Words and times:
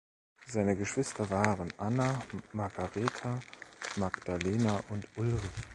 Seine 0.47 0.75
Geschwister 0.75 1.29
waren 1.29 1.71
Anna, 1.77 2.23
Magaretha, 2.53 3.39
Magdalena 3.97 4.81
und 4.89 5.07
Ulrich. 5.15 5.39